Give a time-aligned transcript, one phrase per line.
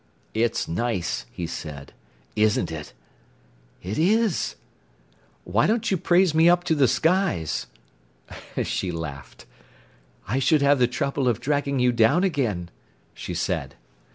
[0.33, 1.93] "It's nice," he said,
[2.35, 2.93] "isn't it?"
[3.83, 4.55] "It is."
[5.43, 7.67] "Why don't you praise me up to the skies?"
[8.63, 9.45] She laughed.
[10.27, 12.71] "I should have the trouble of dragging you down again,"
[13.13, 13.75] she said.